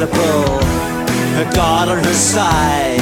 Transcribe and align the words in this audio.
her 0.00 1.50
God 1.54 1.88
on 1.88 2.02
her 2.02 2.14
side. 2.14 3.00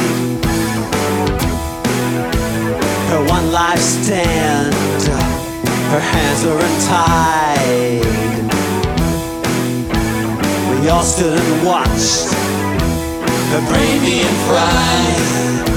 Her 3.08 3.24
one 3.28 3.50
life 3.50 3.78
stand, 3.78 4.74
her 5.92 6.00
hands 6.00 6.44
are 6.44 6.58
untied. 6.68 8.02
We 10.82 10.88
all 10.88 11.02
stood 11.02 11.38
and 11.38 11.66
watched 11.66 12.32
her 13.52 13.62
brain 13.68 14.00
being 14.02 14.36
fried. 14.46 15.68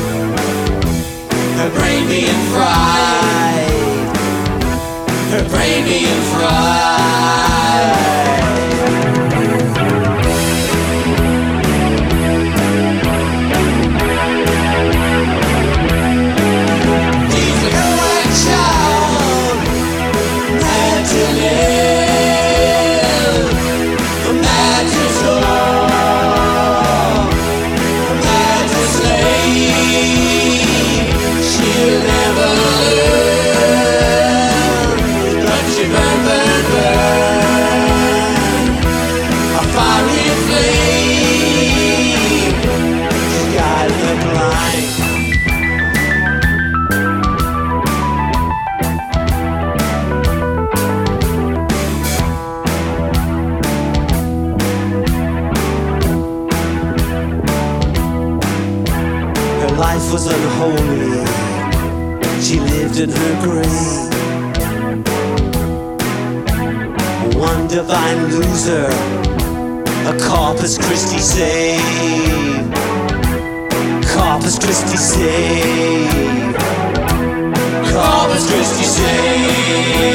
Her 1.60 1.70
brain 1.80 2.08
being 2.08 2.42
fried. 2.52 3.25
Life 59.78 60.12
was 60.12 60.28
unholy. 60.28 61.26
She 62.42 62.60
lived 62.60 63.00
in 63.00 63.10
her 63.10 63.34
grave. 63.44 64.16
One 67.36 67.68
divine 67.68 68.28
loser, 68.32 68.88
a 70.08 70.18
Corpus 70.30 70.78
Christi 70.78 71.20
save. 71.20 72.72
Corpus 74.14 74.58
Christi 74.60 74.98
save. 74.98 76.56
Corpus 77.92 78.50
Christi 78.50 78.84
save. 78.84 80.15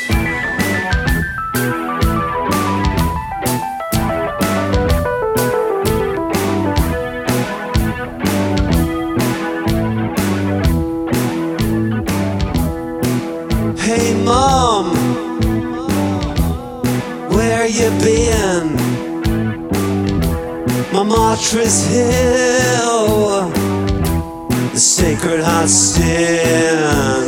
where 17.41 17.67
you 17.67 17.89
been? 18.05 18.67
Montmartre's 20.93 21.77
Hill, 21.87 23.49
the 24.73 24.79
Sacred 24.79 25.41
Heart 25.43 25.69
sin. 25.69 27.25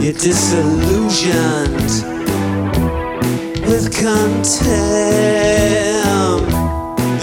You're 0.00 0.18
disillusioned 0.28 1.92
with 3.68 3.84
contempt, 4.04 4.52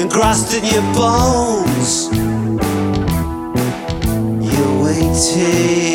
engrossed 0.02 0.52
in 0.58 0.64
your 0.74 0.88
bones. 1.00 1.92
You're 4.52 4.76
waiting. 4.84 5.91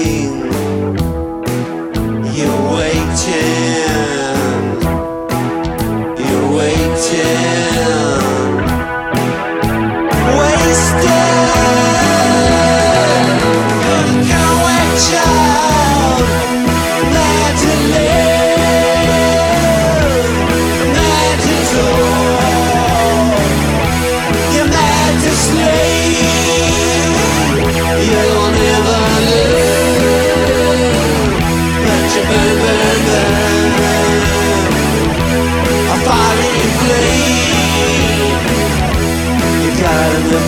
A 40.17 40.19
fiery 40.19 40.31
flame. 40.31 40.31
You 40.31 40.31
got 40.31 40.41
in 40.41 40.41
the. 40.41 40.46